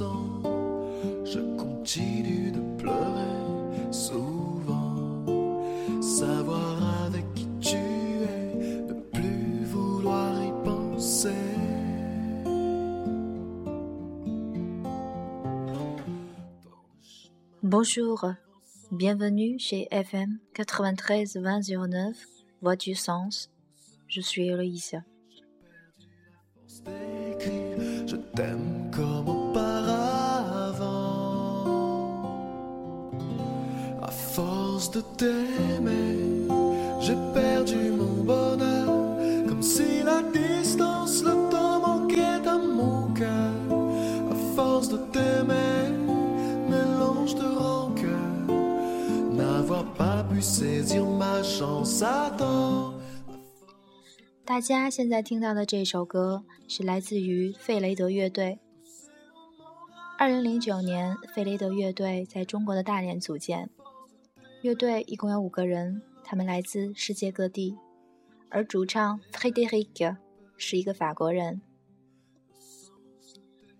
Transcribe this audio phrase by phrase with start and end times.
[0.00, 0.42] sang.
[1.24, 5.24] Je continue de pleurer souvent.
[6.00, 11.42] Savoir avec qui tu es, ne plus vouloir y penser.
[17.62, 18.24] Bonjour,
[18.90, 22.16] bienvenue chez FM 93 2009,
[22.62, 23.50] Voix du Sens.
[24.08, 24.96] Je suis Eloïse.
[26.84, 29.39] d'écrire, je t'aime comme
[34.10, 36.48] À force de t'aimer,
[37.00, 38.88] j'ai perdu mon bonheur,
[39.46, 43.54] comme si la distance, le temps manquait à mon cœur.
[44.32, 45.92] À force de t'aimer,
[46.68, 48.50] mélange de rancœur,
[49.30, 52.94] n'avoir pas pu saisir ma chance à temps.
[54.44, 58.58] 大家现在听到的这首歌是来自于费雷德乐队。
[60.18, 63.70] 二零零九年，费雷德乐队在中国的大连组建。
[64.62, 67.78] 乐队一共有五个人，他们来自世界各地，
[68.50, 70.16] 而主唱 Frédéric
[70.58, 71.62] 是一个法国人。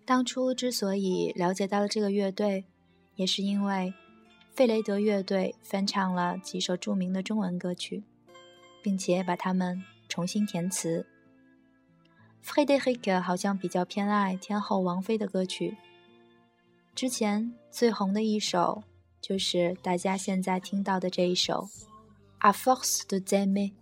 [0.05, 2.65] 当初之所以了解到了这个乐队，
[3.15, 3.93] 也是因为
[4.49, 8.03] 费雷德乐队翻唱了几首著名的中文歌曲，
[8.81, 11.05] 并且把它们重新填词。
[12.43, 15.77] Frédéric 好像比较偏爱天后王菲的歌曲。
[16.95, 18.83] 之前最红的一首
[19.21, 21.53] 就是大家现在听到的这一首
[22.39, 23.71] 《A force de t'aimer》，《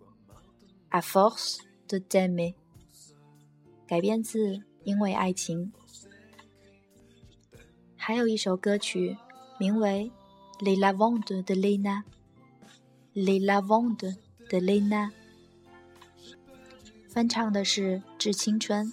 [0.92, 2.54] À force de t'aimer》，
[3.88, 5.72] 改编自《因为爱情》。
[7.96, 9.18] 还有一首歌曲
[9.58, 10.12] 名为
[10.64, 12.04] 《Les Lavandes de Lena》，
[13.14, 14.18] 《Les Lavandes
[14.50, 15.08] de Lena》。
[17.08, 18.86] 翻唱的是《致青春》，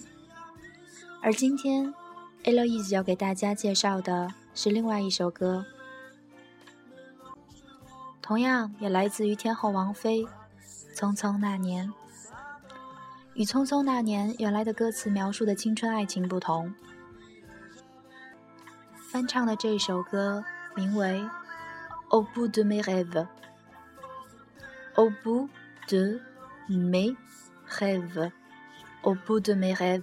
[1.21, 1.93] 而今天
[2.43, 5.65] Eloise 要给大家介绍的是另外一首歌，
[8.27, 10.21] 同样也来自于天后王菲，
[10.93, 11.87] 《匆匆那年》。
[13.35, 16.73] 与《匆匆那年》原来的歌词描述的青春爱情不同，
[19.09, 20.43] 翻唱的这首歌
[20.75, 21.21] 名为
[22.09, 23.09] 《Au bout de mes rêves》，
[24.95, 25.47] 《Au bout
[25.87, 26.19] de
[26.67, 27.15] mes
[27.69, 28.11] rêves》，
[29.03, 30.01] 《Au bout de mes rêves》，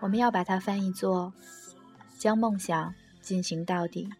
[0.00, 1.32] 我们要把它翻译作
[2.18, 4.10] “将梦想进行到底”。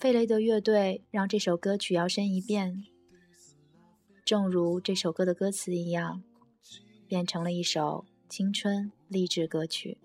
[0.00, 2.84] 费雷德乐队让这首歌曲摇身一变，
[4.24, 6.22] 正如这首歌的歌词一样，
[7.06, 9.98] 变成了一首青春励志歌曲。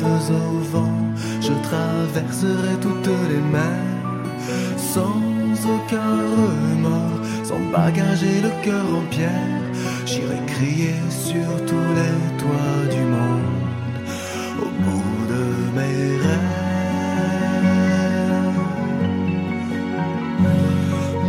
[0.00, 0.98] Au vent,
[1.40, 3.98] je traverserai toutes les mers
[4.76, 5.20] sans
[5.74, 9.62] aucun remords, sans bagage et le cœur en pierre.
[10.06, 13.56] J'irai crier sur tous les toits du monde
[14.62, 15.44] au bout de
[15.76, 16.58] mes rêves.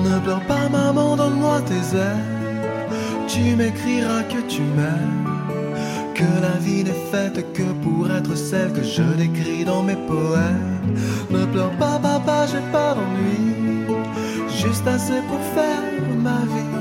[0.03, 2.25] Ne pleure pas, maman, donne-moi tes ailes.
[3.27, 5.28] Tu m'écriras que tu m'aimes.
[6.19, 10.81] Que la vie n'est faite que pour être celle que je décris dans mes poèmes.
[11.29, 13.87] Ne pleure pas, papa, j'ai pas d'ennui.
[14.49, 15.85] Juste assez pour faire
[16.27, 16.75] ma vie.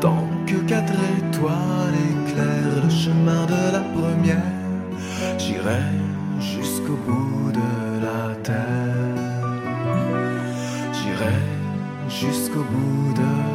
[0.00, 4.50] Tant que quatre étoiles éclairent le chemin de la première,
[5.36, 5.84] j'irai
[6.40, 7.70] jusqu'au bout de
[8.06, 9.50] la terre.
[10.96, 11.38] J'irai
[12.08, 13.49] jusqu'au bout de mes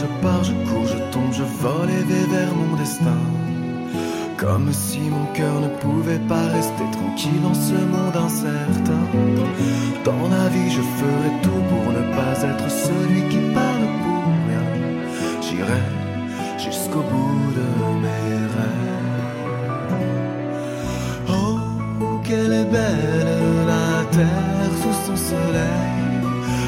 [0.00, 3.20] je pars, je cours, je tombe, je vole et vais vers mon destin.
[4.36, 9.04] Comme si mon cœur ne pouvait pas rester tranquille en ce monde incertain.
[10.04, 14.66] Dans la vie, je ferai tout pour ne pas être celui qui parle pour rien.
[15.42, 15.84] J'irai
[16.64, 17.68] jusqu'au bout de
[18.04, 19.08] mes rêves.
[21.28, 21.58] Oh,
[22.22, 25.98] quelle est belle la terre sous son soleil.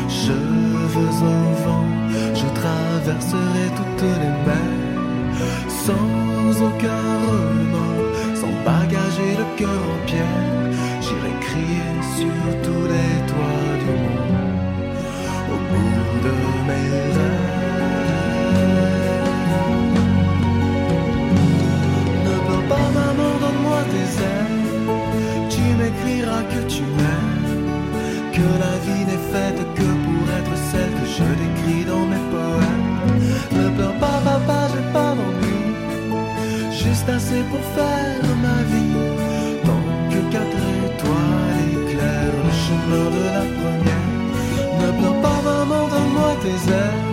[0.09, 1.90] Cheveux au vent,
[3.03, 4.91] traverserai toutes les mers
[5.69, 10.71] sans aucun remords, sans bagage et le cœur en pierre.
[11.01, 14.97] J'irai crier sur tous les toits du monde,
[15.53, 16.33] au bout de
[16.67, 17.40] mes rêves.
[37.49, 38.97] Pour faire ma vie.
[39.65, 44.11] Tant que quatre étoiles éclairent le chemin de la première.
[44.81, 47.07] Ne pleure pas, maman, donne-moi tes ailes.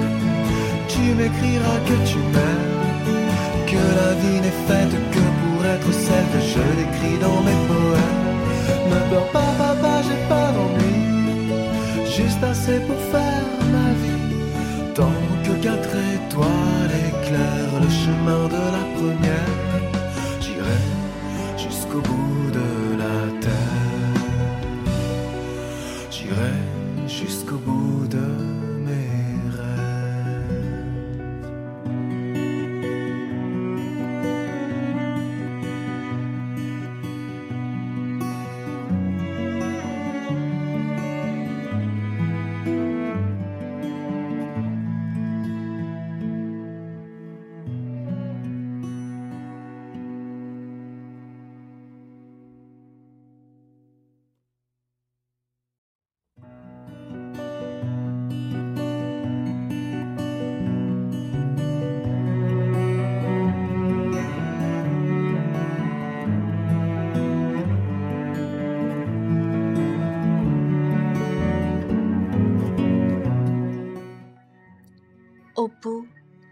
[0.87, 3.23] Tu m'écriras que tu m'aimes,
[3.71, 8.25] que la vie n'est faite que pour être celle que je décris dans mes poèmes.
[8.91, 10.97] Ne pleure pas, papa, j'ai pas d'ennui,
[12.17, 14.27] juste assez pour faire ma vie.
[14.95, 19.56] Tant que quatre étoiles éclairent le chemin de la première,
[21.97, 23.53] jusqu'au bout de la terre.
[26.11, 26.53] J'irai
[27.07, 27.76] jusqu'au bout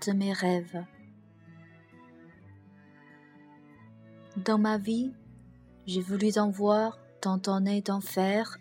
[0.06, 0.84] de mes rêves.
[4.37, 5.12] Dans ma vie,
[5.87, 8.58] j'ai voulu t'en voir, t'entendre d'enfer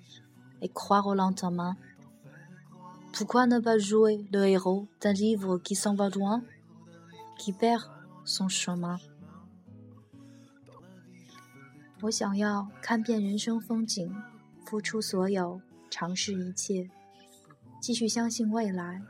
[0.62, 1.76] et croire au lendemain.
[3.14, 6.44] Pourquoi ne pas jouer le héros d'un livre qui s'en va loin,
[7.38, 7.90] qui perd
[8.26, 8.98] son chemin?
[12.02, 14.10] 我想要看遍人生风景，
[14.66, 16.90] 付出所有，尝试一切，
[17.81, 19.02] 继续相信未来。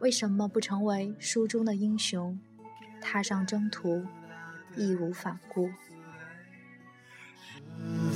[0.00, 2.38] 为什么不成为书中的英雄，
[3.00, 4.04] 踏上征途，
[4.76, 5.70] 义无反顾？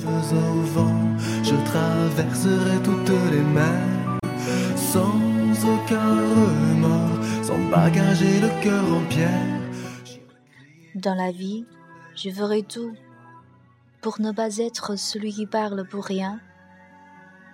[0.01, 4.17] Cheveux au vent, je traverserai toutes les mers
[4.75, 5.11] sans
[5.65, 9.59] aucun remords, sans bagage et le cœur en pierre.
[10.95, 11.65] Dans la vie,
[12.15, 12.93] je ferai tout
[14.01, 16.39] pour ne pas être celui qui parle pour rien.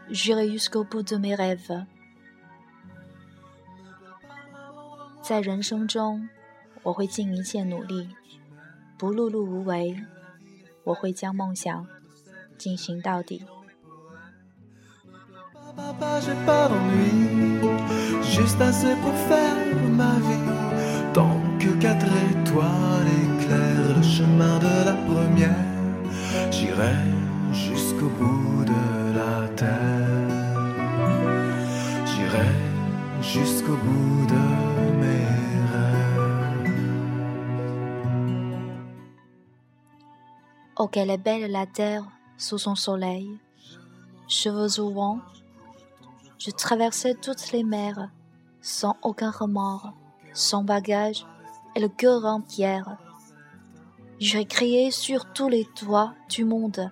[0.10, 1.86] J'irai jusqu'au bout de mes rêves.
[5.23, 6.29] 在人生中，
[6.83, 8.09] 我会尽一切努力，
[8.99, 9.97] 不碌碌无为。
[10.83, 11.87] 我会将梦想
[12.57, 13.45] 进行到底。
[40.92, 42.06] qu'elle est belle la terre
[42.38, 43.40] sous son soleil.
[44.28, 45.20] Cheveux au vent,
[46.38, 48.10] je traversais toutes les mers
[48.62, 49.94] sans aucun remords,
[50.34, 51.26] sans bagage
[51.76, 52.98] et le cœur en pierre.
[54.20, 56.92] J'ai crié sur tous les toits du monde,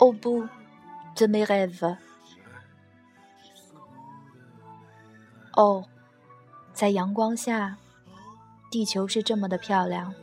[0.00, 0.46] au bout
[1.16, 1.96] de mes rêves.
[5.56, 5.84] Oh，
[6.72, 7.76] 在阳光下，
[8.70, 10.14] 地球是这么的漂亮，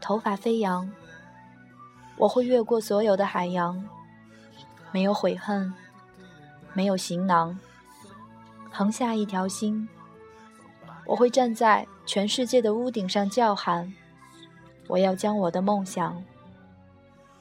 [0.00, 0.90] 头发飞扬。
[2.17, 3.83] 我会越过所有的海洋，
[4.91, 5.73] 没有悔恨，
[6.73, 7.57] 没有行囊，
[8.71, 9.87] 横下一条心。
[11.05, 13.93] 我会站在全世界的屋顶上叫喊，
[14.87, 16.23] 我要将我的梦想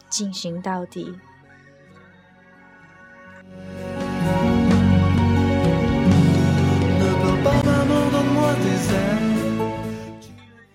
[0.09, 1.15] 进行到底。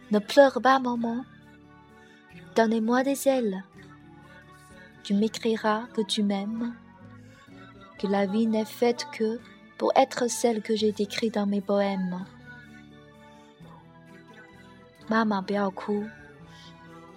[0.09, 1.25] Ne pleure pas, maman.
[2.55, 3.61] Donne-moi des ailes.
[5.06, 6.74] Tu m'écriras que tu m'aimes,
[7.98, 9.40] que la vie n'est faite que
[9.76, 12.24] pour être celle que j'ai décrite dans mes poèmes.
[15.08, 16.08] 妈妈，不要哭，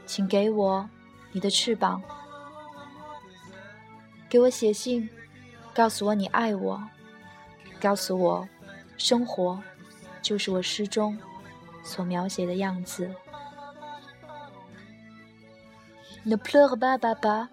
[0.08, 0.90] 请给我
[1.32, 2.02] 你的翅膀，
[4.28, 5.08] 给我写信，
[5.74, 6.84] 告诉我你爱我，
[7.80, 8.50] 告诉我，
[8.98, 9.62] 生活
[10.24, 11.18] 就是我诗中
[11.84, 13.14] 所描写的样子。
[16.26, 17.50] Ne pleure pas, papa.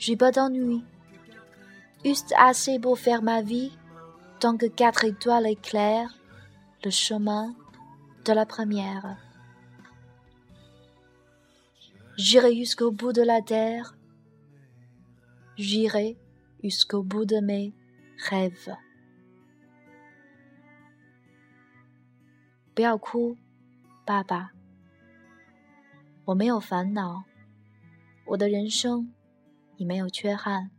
[0.00, 0.84] J'ai pas d'ennui.
[2.04, 3.72] Juste assez pour faire ma vie,
[4.38, 6.14] tant que quatre étoiles éclairent
[6.84, 7.54] le chemin
[8.24, 9.16] de la première.
[12.16, 13.94] J'irai jusqu'au bout de la terre.
[15.56, 16.16] J'irai
[16.62, 17.72] jusqu'au bout de mes
[18.28, 18.76] rêves.
[22.74, 23.36] 不要哭，
[24.04, 24.50] 爸爸。
[26.26, 27.24] 我没有烦恼。
[28.26, 29.14] 我的人生
[29.81, 30.69] 你没有缺憾，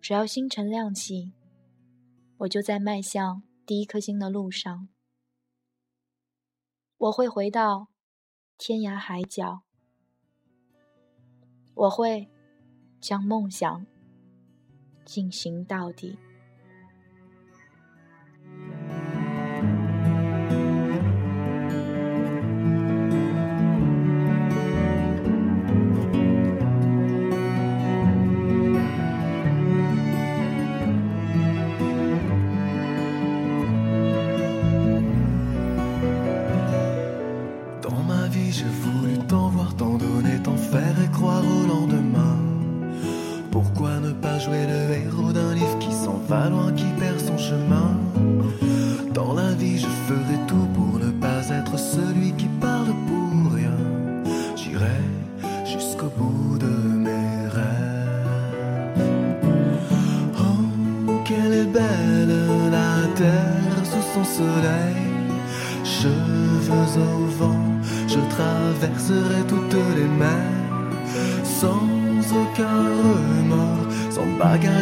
[0.00, 1.34] 只要星辰亮起，
[2.38, 4.88] 我就在迈向第一颗星的路上。
[6.96, 7.88] 我会回到
[8.56, 9.64] 天涯海角，
[11.74, 12.30] 我会
[13.02, 13.86] 将梦想
[15.04, 16.16] 进行到底。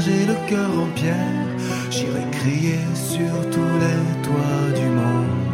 [0.09, 1.47] Et le cœur en pierre,
[1.90, 5.49] j'irai crier sur tous les toits du monde,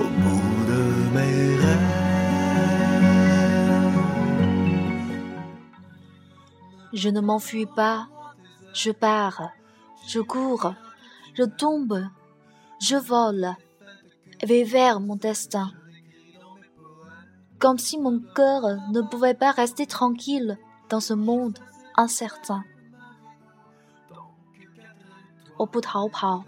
[0.00, 0.82] au bout de
[1.14, 1.94] mes rêves.
[6.92, 8.08] Je ne m'enfuis pas,
[8.72, 9.50] je pars,
[10.08, 10.74] je cours,
[11.34, 12.04] je tombe,
[12.80, 13.54] je vole
[14.42, 15.70] et vais vers mon destin.
[17.60, 20.58] Comme si mon cœur ne pouvait pas rester tranquille
[20.90, 21.58] dans ce monde
[21.96, 22.64] incertain.
[25.56, 26.44] 我不逃跑，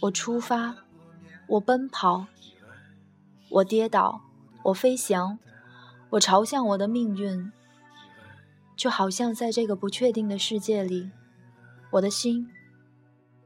[0.00, 0.76] 我出发，
[1.46, 2.26] 我奔跑，
[3.48, 4.20] 我跌倒，
[4.64, 5.38] 我飞翔，
[6.10, 7.50] 我朝向我的命运。
[8.76, 11.10] 就好像在这个不确定的世界里，
[11.92, 12.50] 我的心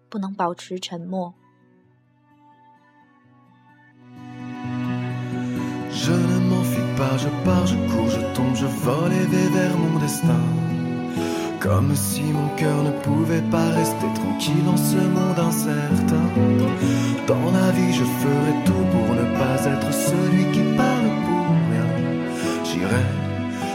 [0.09, 1.35] 不能保持沉默。
[11.61, 16.29] Comme si mon cœur ne pouvait pas rester tranquille en ce monde incertain.
[17.27, 21.87] Dans la vie, je ferai tout pour ne pas être celui qui parle pour rien.
[22.65, 23.05] J'irai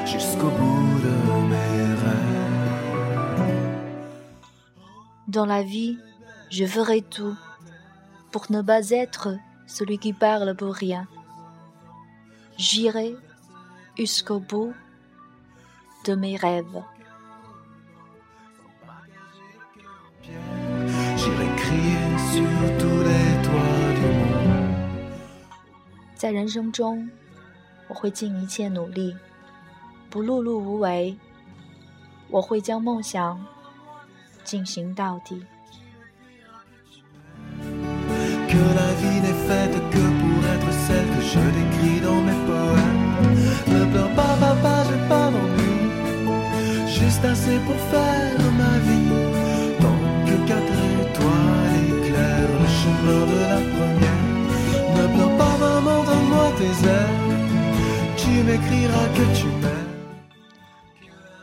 [0.05, 1.15] jusqu'au bout de
[1.49, 2.83] mes rêves.
[5.27, 5.97] Dans la vie,
[6.49, 7.35] je ferai tout
[8.31, 9.35] pour ne pas être
[9.67, 11.05] celui qui parle pour rien.
[12.57, 13.13] J'irai
[13.97, 14.73] jusqu'au bout
[16.05, 16.81] de mes rêves.
[26.23, 27.09] 在人生中，
[27.89, 29.13] 我会尽一切努力，
[30.09, 31.17] 不碌碌无为。
[32.29, 33.45] 我会将梦想
[34.45, 35.45] 进行到底。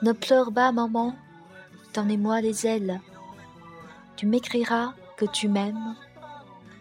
[0.02, 1.14] Ne pleure pas, maman.
[1.94, 3.00] Donnez-moi les ailes.
[4.16, 5.94] Tu m'écriras que tu m'aimes,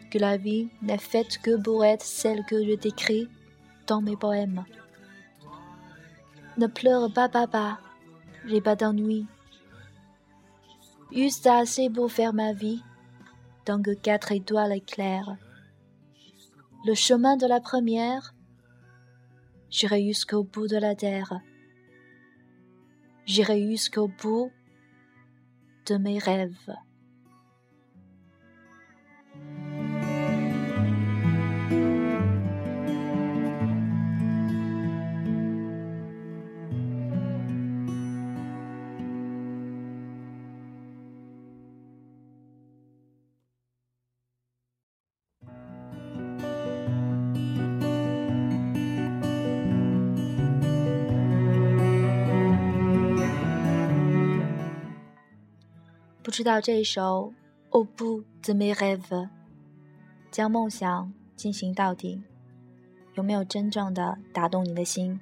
[0.10, 3.28] que la vie n'est faite que pour être celle que je décris
[3.88, 4.64] dans mes poèmes.
[6.58, 7.80] Ne pleure pas, papa.
[8.46, 9.26] J'ai pas d'ennui.
[11.12, 12.82] Juste assez pour faire ma vie,
[13.66, 15.36] tant que quatre étoiles éclairent.
[16.86, 18.34] Le chemin de la première,
[19.70, 21.42] J'irai jusqu'au bout de la terre.
[23.26, 24.52] J'irai jusqu'au bout
[25.86, 26.74] de mes rêves.
[56.40, 57.34] 知道这一首
[57.78, 59.02] 《Au bout de mes rêves》
[60.32, 62.24] 将梦想进行到底，
[63.16, 65.20] 有没有真正的打动你的心？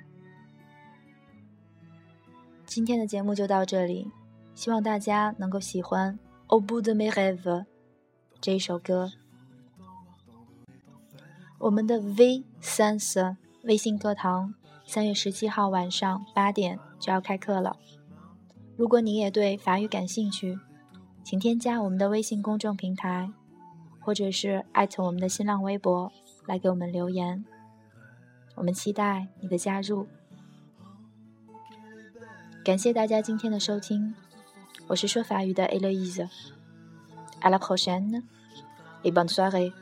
[2.68, 4.12] 今天的节目就到这里，
[4.54, 6.20] 希望大家能够喜欢
[6.56, 7.42] 《Au bout de mes rêves》
[8.40, 9.12] 这一首歌。
[11.58, 14.54] 我们的 V Sense 微信课堂
[14.86, 17.76] 三月十七号晚上八点就要开课了，
[18.76, 20.60] 如果你也对法语感兴趣。
[21.28, 23.30] 请添加我们的微信公众平台，
[24.00, 26.10] 或者是艾特我们的新浪微博
[26.46, 27.44] 来给我们留言。
[28.56, 30.08] 我们期待你的加入。
[32.64, 34.16] 感谢大家今天的收听，
[34.88, 36.30] 我是说法语的 Eloise。
[37.42, 38.24] À la prochaine
[39.04, 39.74] et bonne soirée.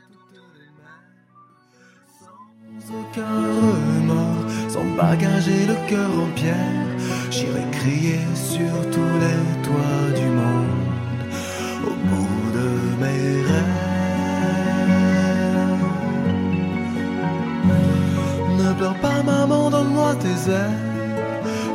[18.58, 20.80] Ne pleure pas, maman, donne-moi tes ailes.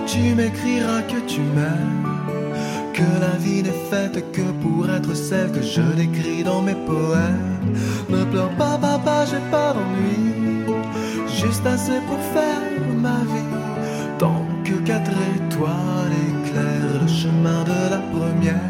[0.06, 2.06] Tu m'écriras que tu m'aimes.
[2.92, 7.58] Que la vie n'est faite que pour être celle que je décris dans mes poèmes.
[8.08, 10.64] Ne pleure pas, papa, j'ai pas d'ennui.
[11.28, 12.62] Juste assez pour faire
[12.96, 13.54] ma vie.
[14.18, 18.68] Tant que quatre étoiles éclairent le chemin de la première.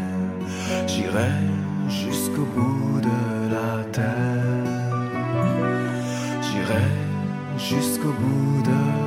[0.87, 1.31] J'irai
[2.41, 4.65] jusqu'au bout de la terre.
[6.41, 6.85] J'irai
[7.57, 9.00] jusqu'au bout de